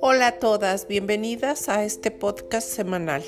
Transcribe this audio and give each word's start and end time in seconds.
Hola 0.00 0.26
a 0.26 0.38
todas, 0.38 0.86
bienvenidas 0.86 1.68
a 1.68 1.84
este 1.84 2.10
podcast 2.10 2.68
semanal. 2.68 3.22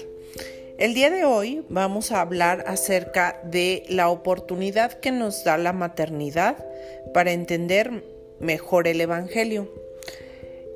El 0.78 0.92
día 0.92 1.08
de 1.08 1.24
hoy 1.24 1.64
vamos 1.70 2.12
a 2.12 2.20
hablar 2.20 2.64
acerca 2.66 3.40
de 3.44 3.84
la 3.88 4.10
oportunidad 4.10 4.92
que 5.00 5.12
nos 5.12 5.44
da 5.44 5.56
la 5.56 5.72
maternidad 5.72 6.66
para 7.14 7.32
entender 7.32 8.04
mejor 8.38 8.88
el 8.88 9.00
Evangelio. 9.00 9.72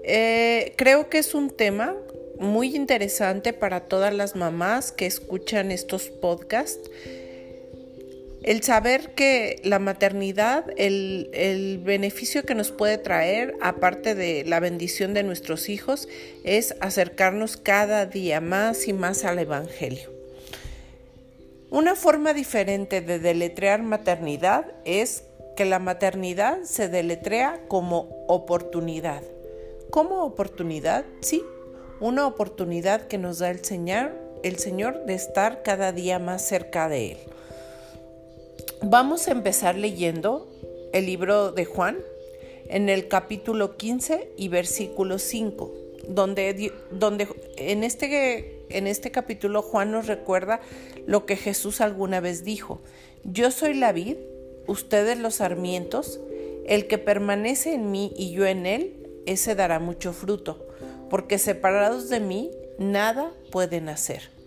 Eh, 0.04 0.72
creo 0.76 1.10
que 1.10 1.18
es 1.18 1.34
un 1.34 1.50
tema 1.50 1.94
muy 2.38 2.74
interesante 2.74 3.52
para 3.52 3.80
todas 3.80 4.14
las 4.14 4.34
mamás 4.34 4.92
que 4.92 5.04
escuchan 5.06 5.72
estos 5.72 6.08
podcasts 6.08 6.90
el 8.42 8.62
saber 8.62 9.14
que 9.14 9.60
la 9.64 9.78
maternidad, 9.78 10.64
el, 10.76 11.80
beneficio 11.84 12.44
que 12.44 12.54
nos 12.54 12.70
puede 12.70 12.96
traer, 12.96 13.56
aparte 13.60 14.14
de 14.14 14.44
la 14.44 14.60
bendición 14.60 15.12
de 15.12 15.22
nuestros 15.22 15.68
hijos, 15.68 16.08
es 16.44 16.74
acercarnos 16.80 17.56
cada 17.56 18.06
día 18.06 18.40
más 18.40 18.88
y 18.88 18.92
más 18.92 19.24
al 19.24 19.38
Evangelio. 19.38 20.10
Una 21.70 21.94
forma 21.94 22.32
diferente 22.32 23.00
de 23.00 23.18
deletrear 23.18 23.82
maternidad 23.82 24.72
es 24.84 25.24
que 25.56 25.64
la 25.64 25.78
maternidad 25.78 26.62
se 26.64 26.88
deletrea 26.88 27.60
como 27.68 28.24
oportunidad. 28.26 29.22
¿Como 29.90 30.24
oportunidad? 30.24 31.04
Sí, 31.20 31.42
una 32.00 32.26
oportunidad 32.26 33.06
que 33.06 33.18
nos 33.18 33.38
da 33.38 33.50
el 33.50 33.64
Señor, 33.64 34.12
el 34.42 34.58
Señor 34.58 35.04
de 35.04 35.14
estar 35.14 35.62
cada 35.62 35.92
día 35.92 36.18
más 36.18 36.42
cerca 36.42 36.88
de 36.88 37.12
Él. 37.12 37.18
Vamos 38.82 39.28
a 39.28 39.32
empezar 39.32 39.76
leyendo 39.76 40.48
el 40.94 41.04
libro 41.04 41.52
de 41.52 41.66
Juan 41.66 41.98
en 42.66 42.88
el 42.88 43.08
capítulo 43.08 43.76
15 43.76 44.32
y 44.38 44.48
versículo 44.48 45.18
5, 45.18 45.74
donde, 46.08 46.72
donde 46.90 47.28
en, 47.58 47.84
este, 47.84 48.64
en 48.70 48.86
este 48.86 49.10
capítulo 49.10 49.60
Juan 49.60 49.92
nos 49.92 50.06
recuerda 50.06 50.60
lo 51.06 51.26
que 51.26 51.36
Jesús 51.36 51.82
alguna 51.82 52.20
vez 52.20 52.42
dijo. 52.42 52.80
Yo 53.22 53.50
soy 53.50 53.74
la 53.74 53.92
vid, 53.92 54.16
ustedes 54.66 55.18
los 55.18 55.36
sarmientos, 55.36 56.18
el 56.66 56.86
que 56.86 56.96
permanece 56.96 57.74
en 57.74 57.90
mí 57.90 58.14
y 58.16 58.32
yo 58.32 58.46
en 58.46 58.64
él, 58.64 59.10
ese 59.26 59.54
dará 59.54 59.78
mucho 59.78 60.14
fruto, 60.14 60.66
porque 61.10 61.36
separados 61.36 62.08
de 62.08 62.20
mí 62.20 62.50
nada 62.78 63.30
pueden 63.50 63.90
hacer. 63.90 64.39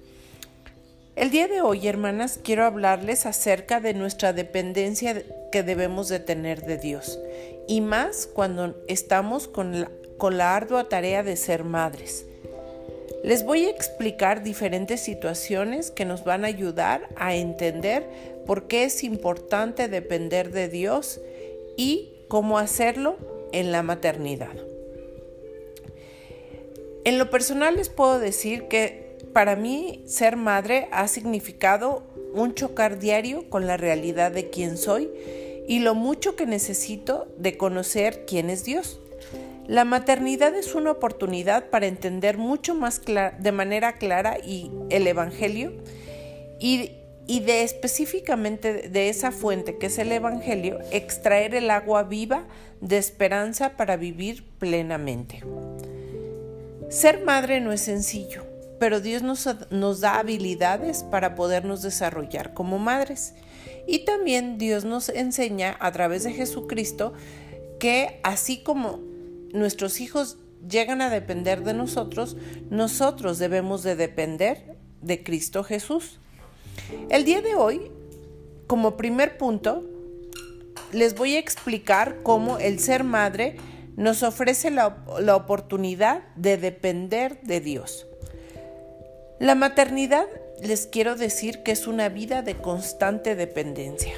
El 1.16 1.30
día 1.30 1.47
de 1.47 1.61
hoy, 1.61 1.88
hermanas, 1.88 2.39
quiero 2.44 2.66
hablarles 2.66 3.28
acerca 3.28 3.80
de 3.80 3.94
nuestra 3.94 4.33
dependencia 4.33 5.22
que 5.52 5.61
debemos 5.61 6.09
de 6.09 6.19
tener 6.19 6.64
de 6.64 6.80
Dios, 6.80 7.19
y 7.67 7.81
más 7.81 8.25
cuando 8.25 8.75
estamos 8.88 9.47
con 9.47 9.81
la, 9.81 9.91
con 10.17 10.39
la 10.39 10.56
ardua 10.56 10.89
tarea 10.89 11.22
de 11.22 11.36
ser 11.36 11.66
madres. 11.66 12.25
Les 13.23 13.45
voy 13.45 13.66
a 13.66 13.69
explicar 13.69 14.41
diferentes 14.41 15.02
situaciones 15.02 15.91
que 15.91 16.03
nos 16.03 16.23
van 16.23 16.45
a 16.45 16.47
ayudar 16.47 17.08
a 17.16 17.36
entender 17.36 18.09
por 18.47 18.67
qué 18.67 18.84
es 18.84 19.03
importante 19.03 19.88
depender 19.88 20.52
de 20.52 20.67
Dios 20.67 21.22
y 21.78 22.09
cómo 22.28 22.58
hacerlo 22.58 23.17
en 23.52 23.72
la 23.72 23.84
maternidad. 23.84 24.56
En 27.06 27.19
lo 27.19 27.30
personal 27.30 27.75
les 27.75 27.89
puedo 27.89 28.17
decir 28.17 28.67
que 28.67 29.02
para 29.33 29.55
mí, 29.55 30.03
ser 30.05 30.37
madre 30.37 30.87
ha 30.91 31.07
significado 31.07 32.03
un 32.33 32.53
chocar 32.53 32.99
diario 32.99 33.49
con 33.49 33.67
la 33.67 33.77
realidad 33.77 34.31
de 34.31 34.49
quién 34.49 34.77
soy 34.77 35.09
y 35.67 35.79
lo 35.79 35.95
mucho 35.95 36.35
que 36.35 36.45
necesito 36.45 37.27
de 37.37 37.57
conocer 37.57 38.25
quién 38.25 38.49
es 38.49 38.63
Dios. 38.63 38.99
La 39.67 39.85
maternidad 39.85 40.55
es 40.55 40.75
una 40.75 40.91
oportunidad 40.91 41.69
para 41.69 41.87
entender 41.87 42.37
mucho 42.37 42.75
más 42.75 43.01
de 43.05 43.51
manera 43.51 43.93
clara 43.93 44.38
y 44.43 44.69
el 44.89 45.07
Evangelio 45.07 45.73
y, 46.59 46.91
y 47.27 47.39
de 47.39 47.63
específicamente 47.63 48.89
de 48.89 49.09
esa 49.09 49.31
fuente 49.31 49.77
que 49.77 49.88
es 49.88 49.97
el 49.99 50.11
Evangelio, 50.11 50.79
extraer 50.91 51.55
el 51.55 51.72
agua 51.72 52.03
viva 52.03 52.45
de 52.81 52.97
esperanza 52.97 53.77
para 53.77 53.95
vivir 53.95 54.43
plenamente. 54.59 55.43
Ser 56.89 57.23
madre 57.23 57.61
no 57.61 57.72
es 57.72 57.81
sencillo 57.81 58.53
pero 58.83 58.99
Dios 58.99 59.23
nos, 59.23 60.01
da 60.01 60.19
habilidades 60.19 61.03
para 61.03 61.35
podernos 61.35 61.81
desarrollar 61.81 62.53
como 62.53 62.79
madres. 62.79 63.33
Y 63.88 63.99
también 63.99 64.57
Dios 64.57 64.83
nos 64.83 65.07
enseña 65.07 65.77
a 65.79 65.94
través 65.94 66.25
de 66.25 66.33
Jesucristo 66.33 67.13
que 67.79 68.19
así 68.23 68.61
como 68.61 68.99
nuestros 69.53 70.01
hijos 70.01 70.38
llegan 70.69 71.01
a 71.01 71.09
depender 71.09 71.63
de 71.63 71.73
nosotros, 71.73 72.35
nosotros 72.69 73.39
debemos 73.39 73.83
de 73.83 73.95
depender 73.95 74.75
de 75.01 75.23
Cristo 75.23 75.63
Jesús. 75.63 76.19
El 77.09 77.23
día 77.23 77.41
de 77.41 77.55
hoy, 77.55 77.89
como 78.67 78.97
primer 78.97 79.38
punto, 79.38 79.85
les 80.91 81.16
voy 81.16 81.35
a 81.35 81.39
explicar 81.39 82.22
cómo 82.22 82.57
el 82.57 82.81
ser 82.81 83.05
madre 83.05 83.55
nos 83.95 84.23
ofrece 84.23 84.72
la, 84.72 85.05
la 85.22 85.38
oportunidad 85.38 86.27
de 86.35 86.57
depender 86.57 87.39
de 87.43 87.61
Dios. 87.61 88.07
La 89.43 89.55
maternidad 89.55 90.25
les 90.61 90.87
quiero 90.87 91.17
decir 91.17 91.63
que 91.63 91.73
es 91.73 91.85
una 91.85 92.07
vida 92.07 92.43
de 92.43 92.55
constante 92.55 93.35
dependencia. 93.35 94.13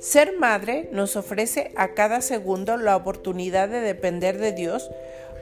Ser 0.00 0.38
madre 0.38 0.88
nos 0.92 1.14
ofrece 1.16 1.72
a 1.76 1.92
cada 1.92 2.22
segundo 2.22 2.78
la 2.78 2.96
oportunidad 2.96 3.68
de 3.68 3.80
depender 3.80 4.38
de 4.38 4.52
Dios 4.52 4.88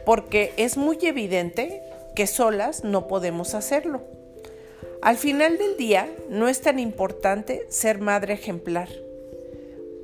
porque 0.04 0.52
es 0.56 0.76
muy 0.76 0.98
evidente 1.02 1.80
que 2.16 2.26
solas 2.26 2.82
no 2.82 3.06
podemos 3.06 3.54
hacerlo. 3.54 4.02
Al 5.00 5.16
final 5.16 5.58
del 5.58 5.76
día 5.76 6.12
no 6.28 6.48
es 6.48 6.60
tan 6.60 6.80
importante 6.80 7.68
ser 7.68 8.00
madre 8.00 8.34
ejemplar 8.34 8.88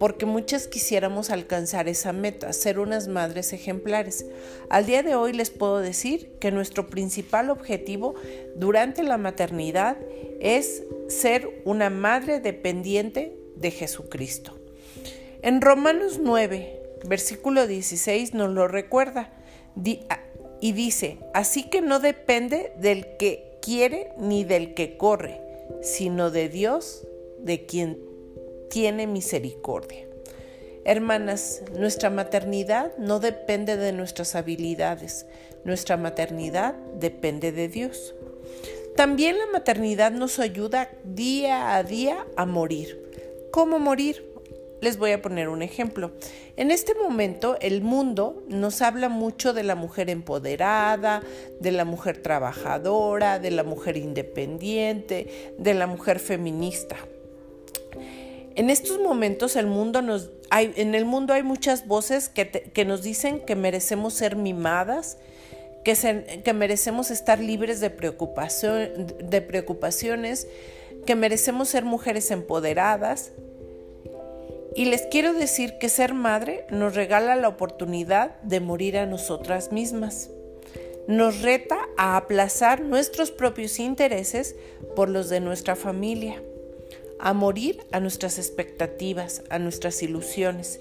porque 0.00 0.24
muchas 0.24 0.66
quisiéramos 0.66 1.28
alcanzar 1.28 1.86
esa 1.86 2.14
meta, 2.14 2.54
ser 2.54 2.78
unas 2.78 3.06
madres 3.06 3.52
ejemplares. 3.52 4.24
Al 4.70 4.86
día 4.86 5.02
de 5.02 5.14
hoy 5.14 5.34
les 5.34 5.50
puedo 5.50 5.78
decir 5.80 6.32
que 6.40 6.50
nuestro 6.50 6.88
principal 6.88 7.50
objetivo 7.50 8.14
durante 8.56 9.02
la 9.02 9.18
maternidad 9.18 9.98
es 10.40 10.84
ser 11.08 11.62
una 11.66 11.90
madre 11.90 12.40
dependiente 12.40 13.36
de 13.56 13.70
Jesucristo. 13.70 14.58
En 15.42 15.60
Romanos 15.60 16.18
9, 16.18 16.80
versículo 17.04 17.66
16 17.66 18.32
nos 18.32 18.48
lo 18.48 18.68
recuerda 18.68 19.34
y 20.62 20.72
dice, 20.72 21.18
así 21.34 21.64
que 21.68 21.82
no 21.82 22.00
depende 22.00 22.72
del 22.78 23.18
que 23.18 23.58
quiere 23.60 24.12
ni 24.16 24.44
del 24.44 24.72
que 24.72 24.96
corre, 24.96 25.42
sino 25.82 26.30
de 26.30 26.48
Dios, 26.48 27.06
de 27.38 27.66
quien 27.66 28.09
tiene 28.70 29.06
misericordia. 29.06 30.06
Hermanas, 30.84 31.62
nuestra 31.76 32.08
maternidad 32.08 32.96
no 32.96 33.20
depende 33.20 33.76
de 33.76 33.92
nuestras 33.92 34.34
habilidades, 34.34 35.26
nuestra 35.64 35.98
maternidad 35.98 36.74
depende 36.94 37.52
de 37.52 37.68
Dios. 37.68 38.14
También 38.96 39.38
la 39.38 39.46
maternidad 39.46 40.10
nos 40.10 40.38
ayuda 40.38 40.90
día 41.04 41.76
a 41.76 41.82
día 41.82 42.26
a 42.36 42.46
morir. 42.46 42.98
¿Cómo 43.50 43.78
morir? 43.78 44.24
Les 44.80 44.96
voy 44.96 45.12
a 45.12 45.20
poner 45.20 45.48
un 45.50 45.60
ejemplo. 45.60 46.12
En 46.56 46.70
este 46.70 46.94
momento 46.94 47.58
el 47.60 47.82
mundo 47.82 48.42
nos 48.48 48.80
habla 48.80 49.10
mucho 49.10 49.52
de 49.52 49.64
la 49.64 49.74
mujer 49.74 50.08
empoderada, 50.08 51.22
de 51.60 51.72
la 51.72 51.84
mujer 51.84 52.22
trabajadora, 52.22 53.38
de 53.38 53.50
la 53.50 53.64
mujer 53.64 53.98
independiente, 53.98 55.54
de 55.58 55.74
la 55.74 55.86
mujer 55.86 56.18
feminista. 56.18 56.96
En 58.60 58.68
estos 58.68 59.00
momentos 59.00 59.56
el 59.56 59.66
mundo 59.66 60.02
nos, 60.02 60.28
hay, 60.50 60.74
en 60.76 60.94
el 60.94 61.06
mundo 61.06 61.32
hay 61.32 61.42
muchas 61.42 61.86
voces 61.86 62.28
que, 62.28 62.84
nos 62.84 63.02
dicen 63.02 63.40
que 63.40 63.56
merecemos 63.56 64.12
ser 64.12 64.36
mimadas, 64.36 65.16
que, 65.82 66.42
que 66.44 66.52
merecemos 66.52 67.10
estar 67.10 67.38
libres 67.40 67.80
de, 67.80 67.88
preocupación, 67.88 69.06
de 69.18 69.40
preocupaciones, 69.40 70.46
que 71.06 71.14
merecemos 71.14 71.70
ser 71.70 71.86
mujeres 71.86 72.30
empoderadas. 72.30 73.32
Y 74.76 74.84
les 74.84 75.06
quiero 75.06 75.32
decir 75.32 75.78
que 75.78 75.88
ser 75.88 76.12
madre 76.12 76.66
nos 76.68 76.94
regala 76.94 77.36
la 77.36 77.48
oportunidad 77.48 78.38
de 78.42 78.60
morir 78.60 78.98
a 78.98 79.06
nosotras 79.06 79.72
mismas. 79.72 80.28
Nos 81.08 81.40
reta 81.40 81.78
a 81.96 82.18
aplazar 82.18 82.82
nuestros 82.82 83.30
propios 83.30 83.78
intereses 83.78 84.54
por 84.94 85.08
los 85.08 85.30
de 85.30 85.40
nuestra 85.40 85.76
familia 85.76 86.42
a 87.22 87.32
morir 87.32 87.86
a 87.92 88.00
nuestras 88.00 88.38
expectativas, 88.38 89.42
a 89.50 89.58
nuestras 89.58 90.02
ilusiones 90.02 90.80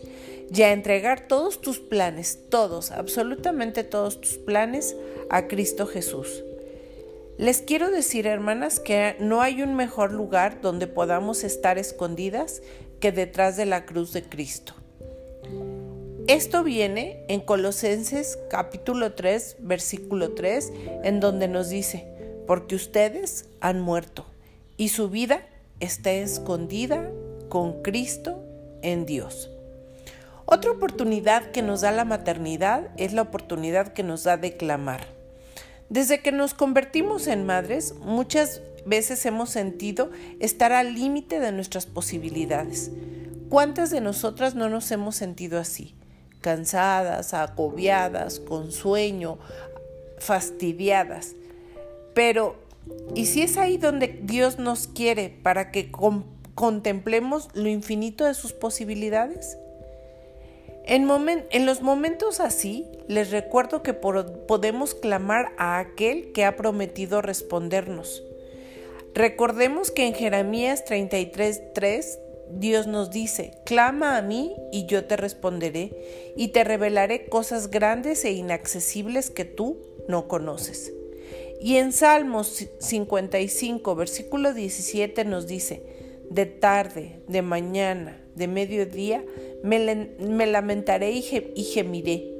y 0.53 0.61
a 0.63 0.71
entregar 0.71 1.27
todos 1.27 1.61
tus 1.61 1.79
planes, 1.79 2.39
todos, 2.49 2.91
absolutamente 2.91 3.83
todos 3.83 4.19
tus 4.21 4.37
planes 4.37 4.95
a 5.29 5.47
Cristo 5.47 5.85
Jesús. 5.85 6.43
Les 7.37 7.61
quiero 7.61 7.89
decir, 7.89 8.27
hermanas, 8.27 8.79
que 8.79 9.15
no 9.19 9.41
hay 9.41 9.61
un 9.61 9.75
mejor 9.75 10.11
lugar 10.11 10.59
donde 10.61 10.87
podamos 10.87 11.43
estar 11.43 11.77
escondidas 11.77 12.61
que 12.99 13.11
detrás 13.11 13.55
de 13.55 13.65
la 13.65 13.85
cruz 13.85 14.11
de 14.11 14.23
Cristo. 14.23 14.73
Esto 16.27 16.63
viene 16.63 17.23
en 17.27 17.39
Colosenses 17.39 18.37
capítulo 18.49 19.13
3, 19.13 19.57
versículo 19.59 20.33
3, 20.33 20.71
en 21.03 21.19
donde 21.19 21.47
nos 21.47 21.69
dice, 21.69 22.07
porque 22.45 22.75
ustedes 22.75 23.45
han 23.61 23.79
muerto 23.79 24.25
y 24.77 24.89
su 24.89 25.09
vida 25.09 25.41
está 25.79 26.11
escondida 26.11 27.09
con 27.49 27.81
Cristo 27.81 28.43
en 28.81 29.05
Dios. 29.05 29.49
Otra 30.45 30.71
oportunidad 30.71 31.51
que 31.51 31.61
nos 31.61 31.81
da 31.81 31.91
la 31.91 32.05
maternidad 32.05 32.89
es 32.97 33.13
la 33.13 33.21
oportunidad 33.21 33.93
que 33.93 34.03
nos 34.03 34.23
da 34.23 34.37
de 34.37 34.57
clamar. 34.57 35.05
Desde 35.89 36.21
que 36.21 36.31
nos 36.31 36.53
convertimos 36.53 37.27
en 37.27 37.45
madres, 37.45 37.93
muchas 38.01 38.61
veces 38.85 39.25
hemos 39.25 39.49
sentido 39.49 40.09
estar 40.39 40.71
al 40.71 40.93
límite 40.95 41.39
de 41.39 41.51
nuestras 41.51 41.85
posibilidades. 41.85 42.91
¿Cuántas 43.49 43.89
de 43.89 44.01
nosotras 44.01 44.55
no 44.55 44.69
nos 44.69 44.91
hemos 44.91 45.15
sentido 45.15 45.59
así? 45.59 45.95
Cansadas, 46.41 47.33
agobiadas, 47.33 48.39
con 48.39 48.71
sueño, 48.71 49.39
fastidiadas. 50.19 51.35
Pero, 52.13 52.55
¿y 53.15 53.25
si 53.25 53.41
es 53.41 53.57
ahí 53.57 53.77
donde 53.77 54.19
Dios 54.23 54.59
nos 54.59 54.87
quiere 54.87 55.29
para 55.29 55.71
que 55.71 55.91
contemplemos 56.55 57.49
lo 57.53 57.69
infinito 57.69 58.25
de 58.25 58.33
sus 58.33 58.53
posibilidades? 58.53 59.57
En, 60.91 61.65
los 61.67 61.81
momentos 61.83 62.39
así, 62.39 62.87
les 63.07 63.29
recuerdo 63.29 63.83
que 63.83 63.93
podemos 63.93 64.95
clamar 64.95 65.51
a 65.59 65.77
aquel 65.77 66.31
que 66.31 66.45
ha 66.45 66.55
prometido 66.55 67.21
respondernos. 67.21 68.23
Recordemos 69.13 69.91
que 69.91 70.07
en 70.07 70.15
Jeremías 70.15 70.83
33:3 70.85 72.17
Dios 72.51 72.87
nos 72.87 73.11
dice, 73.11 73.51
clama 73.65 74.17
a 74.17 74.23
mí 74.23 74.55
y 74.71 74.87
yo 74.87 75.05
te 75.05 75.15
responderé 75.15 76.33
y 76.35 76.47
te 76.47 76.63
revelaré 76.63 77.27
cosas 77.29 77.69
grandes 77.69 78.25
e 78.25 78.31
inaccesibles 78.31 79.29
que 79.29 79.45
tú 79.45 79.77
no 80.07 80.27
conoces. 80.27 80.91
Y 81.61 81.75
en 81.75 81.91
Salmos 81.91 82.67
55, 82.79 83.95
versículo 83.95 84.53
17 84.53 85.25
nos 85.25 85.47
dice, 85.47 85.83
de 86.29 86.45
tarde, 86.45 87.21
de 87.27 87.41
mañana, 87.41 88.21
de 88.35 88.47
mediodía, 88.47 89.23
me, 89.63 90.47
lamentaré 90.47 91.11
y, 91.11 91.51
y 91.55 91.63
gemiré, 91.63 92.31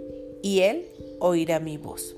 y 0.41 0.61
Él 0.61 0.85
oirá 1.19 1.59
mi 1.59 1.77
voz. 1.77 2.15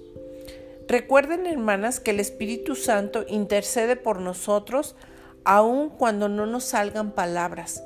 Recuerden, 0.88 1.48
hermanas, 1.48 2.00
que 2.00 2.12
el 2.12 2.20
Espíritu 2.20 2.76
Santo 2.76 3.26
intercede 3.28 3.96
por 3.96 4.20
nosotros 4.20 4.96
aun 5.44 5.90
cuando 5.90 6.30
no 6.30 6.46
nos 6.46 6.66
salgan 6.66 7.14
palabras. 7.14 7.84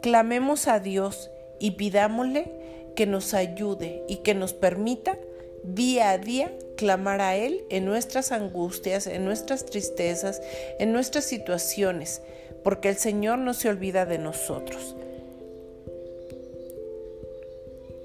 Clamemos 0.00 0.68
a 0.68 0.80
Dios 0.80 1.30
y 1.58 1.72
pidámosle 1.72 2.50
que 2.94 3.06
nos 3.06 3.34
ayude 3.34 4.04
y 4.08 4.16
que 4.18 4.34
nos 4.34 4.54
permita 4.54 5.18
día 5.66 6.10
a 6.10 6.18
día 6.18 6.52
clamar 6.76 7.20
a 7.20 7.36
Él 7.36 7.64
en 7.70 7.84
nuestras 7.84 8.32
angustias, 8.32 9.06
en 9.06 9.24
nuestras 9.24 9.66
tristezas, 9.66 10.40
en 10.78 10.92
nuestras 10.92 11.24
situaciones, 11.24 12.22
porque 12.62 12.88
el 12.88 12.96
Señor 12.96 13.38
no 13.38 13.54
se 13.54 13.68
olvida 13.68 14.06
de 14.06 14.18
nosotros. 14.18 14.96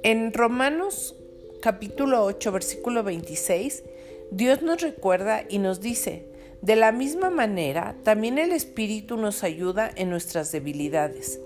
En 0.04 0.34
Romanos 0.34 1.16
capítulo 1.62 2.24
8, 2.26 2.52
versículo 2.52 3.04
26, 3.04 3.84
Dios 4.32 4.62
nos 4.62 4.82
recuerda 4.82 5.44
y 5.48 5.60
nos 5.60 5.80
dice, 5.80 6.26
de 6.62 6.76
la 6.76 6.92
misma 6.92 7.30
manera, 7.30 7.96
también 8.04 8.38
el 8.38 8.52
Espíritu 8.52 9.18
nos 9.18 9.44
ayuda 9.44 9.92
en 9.96 10.10
nuestras 10.10 10.52
debilidades. 10.52 11.40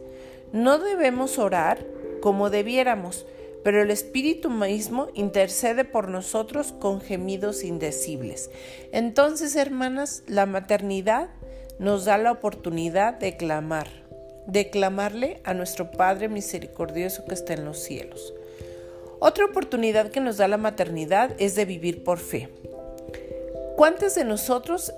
No 0.53 0.77
debemos 0.77 1.39
orar 1.39 1.85
como 2.21 2.49
debiéramos, 2.49 3.25
pero 3.65 3.81
el 3.81 3.89
Espíritu 3.89 4.51
mismo 4.51 5.07
intercede 5.15 5.85
por 5.85 6.07
nosotros 6.07 6.71
con 6.71 7.01
gemidos 7.01 7.63
indecibles. 7.63 8.51
Entonces, 8.91 9.55
hermanas, 9.55 10.21
la 10.27 10.45
maternidad 10.45 11.29
nos 11.79 12.05
da 12.05 12.19
la 12.19 12.31
oportunidad 12.31 13.15
de 13.15 13.37
clamar, 13.37 13.87
de 14.45 14.69
clamarle 14.69 15.41
a 15.45 15.55
nuestro 15.55 15.89
Padre 15.89 16.29
misericordioso 16.29 17.25
que 17.25 17.33
está 17.33 17.53
en 17.53 17.65
los 17.65 17.79
cielos. 17.79 18.35
Otra 19.17 19.45
oportunidad 19.45 20.11
que 20.11 20.21
nos 20.21 20.37
da 20.37 20.47
la 20.47 20.57
maternidad 20.57 21.31
es 21.39 21.55
de 21.55 21.65
vivir 21.65 22.03
por 22.03 22.19
fe. 22.19 22.49
¿Cuántos 23.77 24.13
de 24.13 24.25
nosotros 24.25 24.93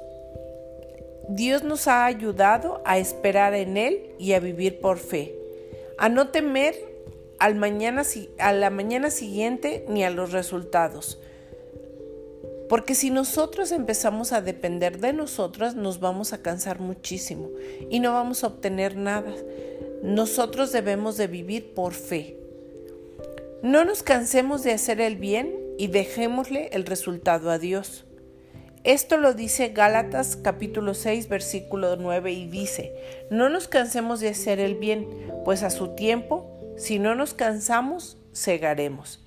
Dios 1.29 1.63
nos 1.63 1.87
ha 1.87 2.03
ayudado 2.03 2.81
a 2.83 2.97
esperar 2.97 3.53
en 3.53 3.77
Él 3.77 4.11
y 4.19 4.33
a 4.33 4.41
vivir 4.41 4.81
por 4.81 4.97
fe? 4.97 5.33
A 5.97 6.09
no 6.09 6.31
temer 6.31 6.96
al 7.39 7.55
mañana, 7.55 8.03
a 8.39 8.53
la 8.53 8.69
mañana 8.69 9.09
siguiente 9.11 9.85
ni 9.87 10.03
a 10.03 10.09
los 10.09 10.31
resultados. 10.31 11.19
Porque 12.69 12.95
si 12.95 13.11
nosotros 13.11 13.71
empezamos 13.71 14.33
a 14.33 14.41
depender 14.41 14.99
de 14.99 15.13
nosotras, 15.13 15.75
nos 15.75 15.99
vamos 15.99 16.33
a 16.33 16.41
cansar 16.41 16.79
muchísimo 16.79 17.49
y 17.89 17.99
no 17.99 18.11
vamos 18.11 18.43
a 18.43 18.47
obtener 18.47 18.97
nada. 18.97 19.33
Nosotros 20.03 20.71
debemos 20.71 21.15
de 21.17 21.27
vivir 21.27 21.73
por 21.73 21.93
fe. 21.93 22.37
No 23.63 23.85
nos 23.85 24.03
cansemos 24.03 24.63
de 24.63 24.73
hacer 24.73 24.99
el 25.01 25.15
bien 25.15 25.55
y 25.77 25.87
dejémosle 25.87 26.69
el 26.73 26.85
resultado 26.85 27.49
a 27.49 27.57
Dios. 27.57 28.03
Esto 28.83 29.17
lo 29.17 29.33
dice 29.33 29.69
Gálatas 29.69 30.37
capítulo 30.37 30.93
6 30.93 31.27
versículo 31.27 31.95
9 31.97 32.31
y 32.31 32.47
dice, 32.47 32.93
no 33.29 33.49
nos 33.49 33.67
cansemos 33.67 34.19
de 34.19 34.29
hacer 34.29 34.59
el 34.59 34.75
bien, 34.75 35.07
pues 35.43 35.63
a 35.63 35.69
su 35.69 35.89
tiempo, 35.89 36.56
si 36.77 36.99
no 36.99 37.15
nos 37.15 37.33
cansamos, 37.33 38.17
cegaremos. 38.33 39.19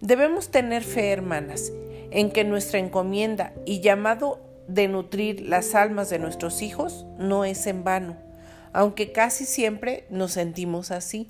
Debemos 0.00 0.50
tener 0.50 0.82
fe, 0.82 1.12
hermanas, 1.12 1.72
en 2.10 2.30
que 2.30 2.44
nuestra 2.44 2.78
encomienda 2.78 3.52
y 3.64 3.80
llamado 3.80 4.40
de 4.66 4.88
nutrir 4.88 5.42
las 5.42 5.74
almas 5.74 6.10
de 6.10 6.18
nuestros 6.18 6.62
hijos 6.62 7.06
no 7.18 7.44
es 7.44 7.66
en 7.66 7.84
vano, 7.84 8.16
aunque 8.72 9.12
casi 9.12 9.44
siempre 9.44 10.06
nos 10.10 10.32
sentimos 10.32 10.90
así. 10.90 11.28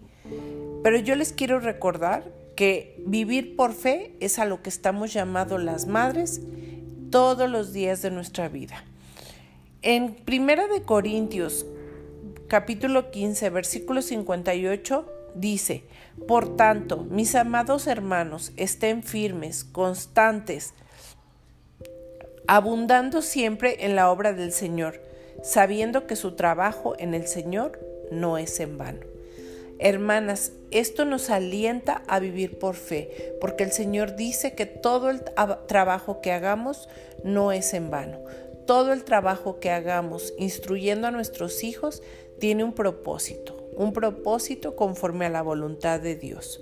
Pero 0.83 0.99
yo 0.99 1.17
les 1.17 1.33
quiero 1.33 1.61
recordar 1.61 2.25
que 2.55 3.03
vivir 3.05 3.57
por 3.57 3.73
fe 3.75 4.15
es 4.21 4.39
a 4.39 4.47
lo 4.47 4.63
que 4.63 4.71
estamos 4.71 5.13
llamados 5.13 5.63
las 5.63 5.87
madres 5.87 6.41
todos 7.11 7.51
los 7.51 7.73
días 7.73 8.03
de 8.03 8.11
nuestra 8.11 8.49
vida. 8.49 8.85
En 9.83 10.15
Primera 10.15 10.67
de 10.67 10.83
Corintios, 10.83 11.67
capítulo 12.49 13.11
15, 13.11 13.51
versículo 13.51 14.03
58, 14.03 15.16
dice, 15.37 15.85
Por 16.27 16.57
tanto, 16.57 16.99
mis 17.11 17.35
amados 17.35 17.87
hermanos, 17.87 18.53
estén 18.57 19.03
firmes, 19.03 19.65
constantes, 19.65 20.75
abundando 22.49 23.23
siempre 23.23 23.85
en 23.85 23.97
la 23.97 24.11
obra 24.11 24.33
del 24.33 24.53
Señor, 24.53 25.03
sabiendo 25.43 26.07
que 26.07 26.17
su 26.17 26.37
trabajo 26.37 26.95
en 26.99 27.15
el 27.15 27.27
Señor 27.27 27.81
no 28.11 28.39
es 28.39 28.61
en 28.61 28.79
vano. 28.79 29.01
Hermanas, 29.79 30.53
esto 30.71 31.05
nos 31.05 31.29
alienta 31.29 32.03
a 32.09 32.19
vivir 32.19 32.59
por 32.59 32.77
fe, 32.77 33.35
porque 33.41 33.65
el 33.65 33.73
Señor 33.73 34.17
dice 34.17 34.55
que 34.55 34.65
todo 34.65 35.11
el 35.11 35.23
trabajo 35.67 36.23
que 36.23 36.33
hagamos 36.33 36.89
no 37.25 37.53
es 37.53 37.75
en 37.75 37.91
vano. 37.91 38.19
Todo 38.67 38.93
el 38.93 39.05
trabajo 39.05 39.61
que 39.61 39.71
hagamos 39.71 40.33
instruyendo 40.39 41.07
a 41.07 41.11
nuestros 41.11 41.63
hijos 41.63 42.03
tiene 42.39 42.65
un 42.65 42.73
propósito, 42.73 43.56
un 43.77 43.93
propósito 43.93 44.75
conforme 44.75 45.27
a 45.27 45.31
la 45.31 45.43
voluntad 45.43 46.01
de 46.01 46.17
Dios. 46.17 46.61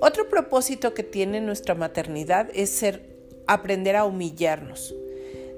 Otro 0.00 0.28
propósito 0.28 0.94
que 0.94 1.02
tiene 1.02 1.40
nuestra 1.40 1.74
maternidad 1.74 2.50
es 2.54 2.70
ser 2.70 3.08
aprender 3.46 3.96
a 3.96 4.04
humillarnos. 4.04 4.94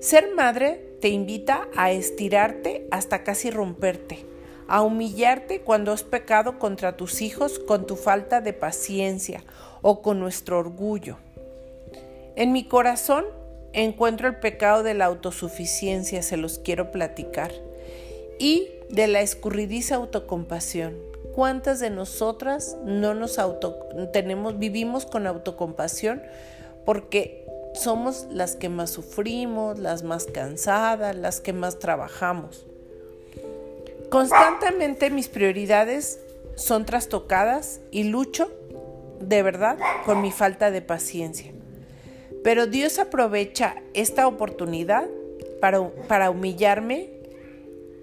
Ser 0.00 0.34
madre 0.34 0.96
te 1.00 1.08
invita 1.08 1.68
a 1.76 1.90
estirarte 1.92 2.86
hasta 2.90 3.24
casi 3.24 3.50
romperte 3.50 4.26
a 4.66 4.82
humillarte 4.82 5.60
cuando 5.60 5.92
has 5.92 6.02
pecado 6.02 6.58
contra 6.58 6.96
tus 6.96 7.20
hijos 7.20 7.58
con 7.58 7.86
tu 7.86 7.96
falta 7.96 8.40
de 8.40 8.52
paciencia 8.52 9.44
o 9.82 10.02
con 10.02 10.18
nuestro 10.20 10.58
orgullo. 10.58 11.18
En 12.36 12.52
mi 12.52 12.64
corazón 12.64 13.24
encuentro 13.72 14.28
el 14.28 14.36
pecado 14.36 14.82
de 14.82 14.94
la 14.94 15.06
autosuficiencia, 15.06 16.22
se 16.22 16.36
los 16.36 16.58
quiero 16.58 16.90
platicar, 16.90 17.52
y 18.38 18.68
de 18.94 19.08
la 19.08 19.20
escurridiza 19.20 19.96
autocompasión. 19.96 20.94
¿Cuántas 21.34 21.80
de 21.80 21.90
nosotras 21.90 22.76
no 22.84 23.12
nos 23.14 23.40
auto 23.40 23.76
tenemos 24.12 24.58
vivimos 24.58 25.04
con 25.04 25.26
autocompasión 25.26 26.22
porque 26.84 27.44
somos 27.74 28.28
las 28.30 28.54
que 28.54 28.68
más 28.68 28.90
sufrimos, 28.90 29.80
las 29.80 30.04
más 30.04 30.26
cansadas, 30.26 31.16
las 31.16 31.40
que 31.40 31.52
más 31.52 31.80
trabajamos? 31.80 32.66
Constantemente 34.10 35.10
mis 35.10 35.28
prioridades 35.28 36.20
son 36.54 36.86
trastocadas 36.86 37.80
y 37.90 38.04
lucho 38.04 38.48
de 39.18 39.42
verdad 39.42 39.76
con 40.04 40.22
mi 40.22 40.30
falta 40.30 40.70
de 40.70 40.82
paciencia. 40.82 41.50
Pero 42.44 42.68
Dios 42.68 43.00
aprovecha 43.00 43.82
esta 43.92 44.28
oportunidad 44.28 45.08
para, 45.60 45.88
para 46.06 46.30
humillarme 46.30 47.13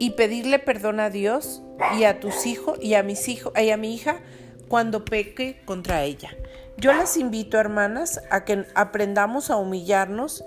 y 0.01 0.10
pedirle 0.10 0.58
perdón 0.58 1.00
a 1.00 1.12
Dios 1.12 1.62
y 1.96 2.05
a 2.05 2.20
tus 2.20 2.48
hijos 2.48 2.79
y 2.81 2.96
a 2.96 3.03
mis 3.03 3.27
hijos 3.27 3.53
a 3.55 3.77
mi 3.77 3.93
hija 3.93 4.20
cuando 4.67 5.05
peque 5.05 5.62
contra 5.63 6.01
ella. 6.01 6.36
Yo 6.75 6.91
las 6.91 7.17
invito, 7.17 7.60
hermanas, 7.60 8.20
a 8.31 8.43
que 8.43 8.65
aprendamos 8.74 9.51
a 9.51 9.58
humillarnos 9.58 10.43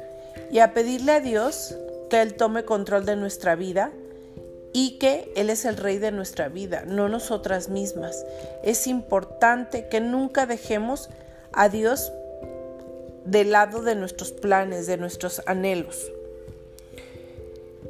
y 0.51 0.59
a 0.59 0.75
pedirle 0.75 1.13
a 1.13 1.21
Dios 1.21 1.79
que 2.11 2.21
Él 2.21 2.35
tome 2.35 2.65
control 2.65 3.07
de 3.07 3.15
nuestra 3.15 3.55
vida 3.55 3.93
y 4.73 4.99
que 4.99 5.33
Él 5.37 5.51
es 5.51 5.65
el 5.65 5.77
rey 5.77 5.99
de 5.99 6.11
nuestra 6.11 6.49
vida, 6.49 6.83
no 6.85 7.09
nosotras 7.09 7.69
mismas. 7.69 8.27
Es 8.65 8.89
importante 8.89 9.87
que 9.89 10.01
nunca 10.01 10.47
dejemos 10.47 11.11
a 11.53 11.69
Dios 11.69 12.13
del 13.25 13.53
lado 13.53 13.83
de 13.83 13.95
nuestros 13.95 14.33
planes, 14.33 14.89
de 14.89 14.97
nuestros 14.97 15.43
anhelos. 15.47 16.11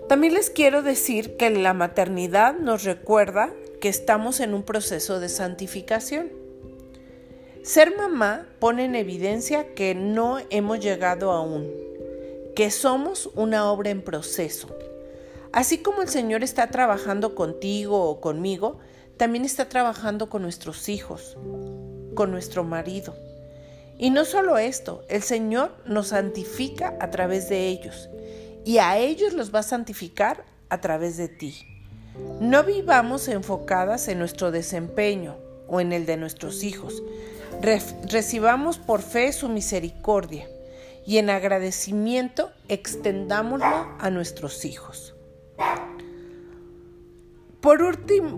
También 0.08 0.34
les 0.34 0.50
quiero 0.50 0.82
decir 0.82 1.38
que 1.38 1.48
la 1.48 1.72
maternidad 1.72 2.54
nos 2.58 2.84
recuerda 2.84 3.50
que 3.80 3.88
estamos 3.88 4.40
en 4.40 4.52
un 4.52 4.62
proceso 4.62 5.18
de 5.18 5.30
santificación. 5.30 6.30
Ser 7.62 7.96
mamá 7.96 8.46
pone 8.58 8.84
en 8.84 8.96
evidencia 8.96 9.74
que 9.74 9.94
no 9.94 10.40
hemos 10.50 10.80
llegado 10.80 11.32
aún, 11.32 11.70
que 12.54 12.70
somos 12.70 13.30
una 13.34 13.72
obra 13.72 13.88
en 13.88 14.02
proceso. 14.02 14.68
Así 15.52 15.78
como 15.78 16.02
el 16.02 16.08
Señor 16.08 16.44
está 16.44 16.66
trabajando 16.66 17.34
contigo 17.34 18.04
o 18.04 18.20
conmigo, 18.20 18.76
también 19.16 19.46
está 19.46 19.70
trabajando 19.70 20.28
con 20.28 20.42
nuestros 20.42 20.90
hijos, 20.90 21.38
con 22.14 22.30
nuestro 22.30 22.62
marido. 22.62 23.14
Y 23.96 24.10
no 24.10 24.26
solo 24.26 24.58
esto, 24.58 25.02
el 25.08 25.22
Señor 25.22 25.72
nos 25.86 26.08
santifica 26.08 26.98
a 27.00 27.10
través 27.10 27.48
de 27.48 27.68
ellos 27.68 28.10
y 28.64 28.78
a 28.78 28.98
ellos 28.98 29.32
los 29.32 29.54
va 29.54 29.60
a 29.60 29.64
santificar 29.64 30.44
a 30.68 30.80
través 30.80 31.16
de 31.16 31.28
ti. 31.28 31.66
No 32.40 32.62
vivamos 32.64 33.28
enfocadas 33.28 34.08
en 34.08 34.18
nuestro 34.18 34.50
desempeño 34.50 35.36
o 35.68 35.80
en 35.80 35.92
el 35.92 36.06
de 36.06 36.16
nuestros 36.16 36.64
hijos. 36.64 37.02
recibamos 38.10 38.78
por 38.78 39.00
fe 39.00 39.32
su 39.32 39.48
misericordia 39.48 40.48
y 41.06 41.18
en 41.18 41.30
agradecimiento 41.30 42.50
extendámoslo 42.68 43.88
a 43.98 44.10
nuestros 44.10 44.64
hijos. 44.64 45.14
Por, 47.60 47.78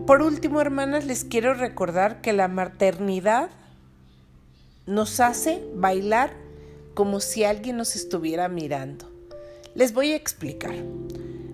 por 0.06 0.22
último, 0.22 0.60
hermanas, 0.60 1.04
les 1.04 1.24
quiero 1.24 1.54
recordar 1.54 2.20
que 2.20 2.32
la 2.32 2.48
maternidad 2.48 3.50
nos 4.86 5.18
hace 5.20 5.64
bailar 5.74 6.32
como 6.94 7.20
si 7.20 7.44
alguien 7.44 7.76
nos 7.76 7.96
estuviera 7.96 8.48
mirando. 8.48 9.15
Les 9.76 9.92
voy 9.92 10.12
a 10.12 10.16
explicar. 10.16 10.74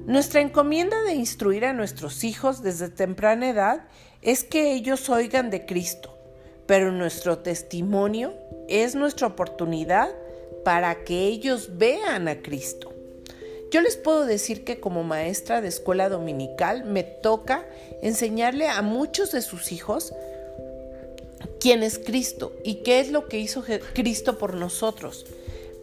Nuestra 0.07 0.41
encomienda 0.41 1.03
de 1.03 1.15
instruir 1.15 1.65
a 1.65 1.73
nuestros 1.73 2.23
hijos 2.23 2.63
desde 2.63 2.89
temprana 2.89 3.51
edad 3.51 3.89
es 4.23 4.45
que 4.45 4.75
ellos 4.75 5.09
oigan 5.09 5.51
de 5.51 5.67
Cristo, 5.67 6.17
pero 6.67 6.93
nuestro 6.93 7.39
testimonio 7.39 8.33
es 8.69 8.95
nuestra 8.95 9.27
oportunidad 9.27 10.09
para 10.65 11.03
que 11.03 11.27
ellos 11.27 11.77
vean 11.79 12.29
a 12.29 12.41
Cristo. 12.43 12.95
Yo 13.73 13.81
les 13.81 13.97
puedo 13.97 14.25
decir 14.25 14.63
que 14.63 14.79
como 14.79 15.03
maestra 15.03 15.61
de 15.61 15.67
escuela 15.67 16.09
dominical 16.09 16.85
me 16.85 17.03
toca 17.03 17.67
enseñarle 18.03 18.69
a 18.69 18.83
muchos 18.83 19.33
de 19.33 19.43
sus 19.43 19.73
hijos 19.73 20.15
quién 21.59 21.83
es 21.83 21.99
Cristo 21.99 22.55
y 22.65 22.85
qué 22.85 23.01
es 23.01 23.11
lo 23.11 23.27
que 23.27 23.41
hizo 23.41 23.65
Cristo 23.95 24.39
por 24.39 24.55
nosotros. 24.55 25.27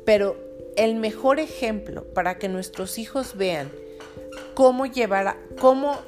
Pero 0.06 0.49
el 0.80 0.96
mejor 0.96 1.42
ejemplo 1.42 2.06
para 2.14 2.38
que 2.40 2.48
nuestros 2.48 3.00
hijos 3.00 3.36
vean 3.36 3.70
cómo 4.54 4.86
llevar, 4.86 5.36
cómo 5.60 6.00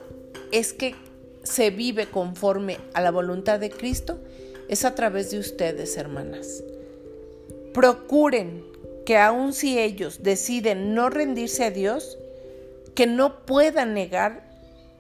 es 0.54 0.72
que 0.72 0.96
se 1.44 1.72
vive 1.72 2.06
conforme 2.06 2.78
a 2.94 3.02
la 3.02 3.12
voluntad 3.12 3.60
de 3.60 3.70
Cristo 3.70 4.18
es 4.70 4.86
a 4.86 4.96
través 4.96 5.30
de 5.30 5.40
ustedes, 5.40 5.98
hermanas. 5.98 6.64
Procuren 7.74 8.64
que 9.06 9.18
aun 9.18 9.52
si 9.52 9.78
ellos 9.78 10.24
deciden 10.24 10.96
no 10.96 11.10
rendirse 11.10 11.66
a 11.66 11.72
Dios, 11.72 12.18
que 12.96 13.08
no 13.08 13.46
puedan 13.46 13.94
negar 13.94 14.50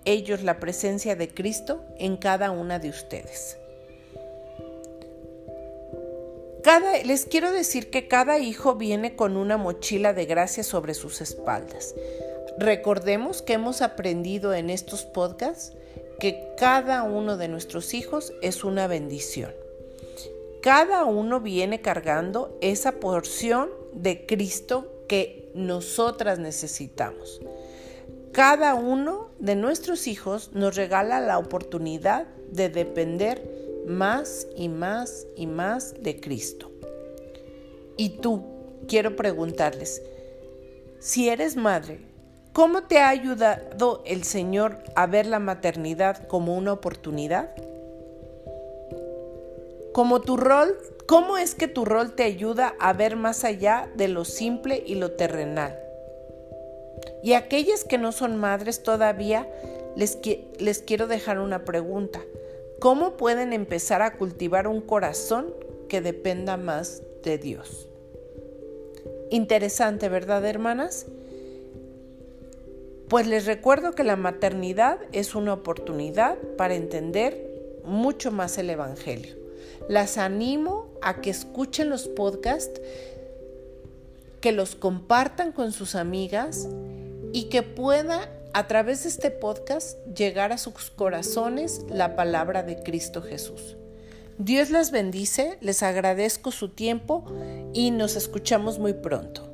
ellos 0.03 0.43
la 0.43 0.59
presencia 0.59 1.15
de 1.15 1.29
Cristo 1.29 1.81
en 1.97 2.17
cada 2.17 2.51
una 2.51 2.77
de 2.77 2.89
ustedes 2.89 3.60
les 7.03 7.25
quiero 7.25 7.51
decir 7.51 7.89
que 7.89 8.07
cada 8.07 8.39
hijo 8.39 8.75
viene 8.75 9.15
con 9.15 9.35
una 9.37 9.57
mochila 9.57 10.13
de 10.13 10.25
gracia 10.25 10.63
sobre 10.63 10.93
sus 10.93 11.21
espaldas. 11.21 11.95
Recordemos 12.57 13.41
que 13.41 13.53
hemos 13.53 13.81
aprendido 13.81 14.53
en 14.53 14.69
estos 14.69 15.03
podcasts 15.03 15.73
que 16.19 16.53
cada 16.57 17.03
uno 17.03 17.37
de 17.37 17.47
nuestros 17.47 17.93
hijos 17.93 18.31
es 18.41 18.63
una 18.63 18.87
bendición. 18.87 19.51
Cada 20.61 21.05
uno 21.05 21.39
viene 21.39 21.81
cargando 21.81 22.55
esa 22.61 22.93
porción 22.93 23.69
de 23.93 24.27
Cristo 24.27 25.05
que 25.07 25.51
nosotras 25.55 26.37
necesitamos. 26.37 27.41
Cada 28.31 28.75
uno 28.75 29.29
de 29.39 29.55
nuestros 29.55 30.07
hijos 30.07 30.51
nos 30.53 30.75
regala 30.75 31.19
la 31.19 31.39
oportunidad 31.39 32.27
de 32.51 32.69
depender 32.69 33.60
más 33.87 34.47
y 34.55 34.69
más 34.69 35.27
y 35.35 35.47
más 35.47 35.93
de 36.01 36.19
Cristo. 36.19 36.71
Y 37.97 38.09
tú, 38.09 38.43
quiero 38.87 39.15
preguntarles, 39.15 40.01
si 40.99 41.29
eres 41.29 41.55
madre, 41.55 41.99
¿cómo 42.53 42.83
te 42.83 42.99
ha 42.99 43.09
ayudado 43.09 44.03
el 44.05 44.23
Señor 44.23 44.79
a 44.95 45.07
ver 45.07 45.25
la 45.25 45.39
maternidad 45.39 46.27
como 46.27 46.57
una 46.57 46.73
oportunidad? 46.73 47.55
Como 49.93 50.21
tu 50.21 50.37
rol, 50.37 50.77
¿cómo 51.07 51.37
es 51.37 51.53
que 51.53 51.67
tu 51.67 51.85
rol 51.85 52.13
te 52.13 52.23
ayuda 52.23 52.75
a 52.79 52.93
ver 52.93 53.15
más 53.15 53.43
allá 53.43 53.89
de 53.95 54.07
lo 54.07 54.25
simple 54.25 54.81
y 54.85 54.95
lo 54.95 55.11
terrenal? 55.11 55.77
Y 57.23 57.33
aquellas 57.33 57.83
que 57.83 57.97
no 57.97 58.11
son 58.11 58.37
madres 58.37 58.83
todavía, 58.83 59.47
les, 59.95 60.19
les 60.59 60.81
quiero 60.81 61.07
dejar 61.07 61.39
una 61.39 61.65
pregunta. 61.65 62.21
¿Cómo 62.81 63.15
pueden 63.15 63.53
empezar 63.53 64.01
a 64.01 64.17
cultivar 64.17 64.67
un 64.67 64.81
corazón 64.81 65.53
que 65.87 66.01
dependa 66.01 66.57
más 66.57 67.03
de 67.23 67.37
Dios? 67.37 67.87
Interesante, 69.29 70.09
¿verdad, 70.09 70.43
hermanas? 70.47 71.05
Pues 73.07 73.27
les 73.27 73.45
recuerdo 73.45 73.91
que 73.91 74.03
la 74.03 74.15
maternidad 74.15 74.97
es 75.11 75.35
una 75.35 75.53
oportunidad 75.53 76.39
para 76.57 76.73
entender 76.73 77.79
mucho 77.85 78.31
más 78.31 78.57
el 78.57 78.71
Evangelio. 78.71 79.35
Las 79.87 80.17
animo 80.17 80.87
a 81.03 81.21
que 81.21 81.29
escuchen 81.29 81.87
los 81.87 82.07
podcasts, 82.07 82.81
que 84.39 84.51
los 84.51 84.75
compartan 84.75 85.51
con 85.51 85.71
sus 85.71 85.93
amigas 85.93 86.67
y 87.31 87.43
que 87.49 87.61
puedan 87.61 88.40
a 88.53 88.67
través 88.67 89.03
de 89.03 89.09
este 89.09 89.31
podcast 89.31 89.97
llegar 90.15 90.51
a 90.51 90.57
sus 90.57 90.91
corazones 90.91 91.81
la 91.89 92.15
palabra 92.15 92.63
de 92.63 92.81
Cristo 92.83 93.21
Jesús. 93.21 93.77
Dios 94.37 94.69
las 94.69 94.91
bendice, 94.91 95.57
les 95.61 95.83
agradezco 95.83 96.51
su 96.51 96.69
tiempo 96.69 97.25
y 97.73 97.91
nos 97.91 98.15
escuchamos 98.15 98.79
muy 98.79 98.93
pronto. 98.93 99.50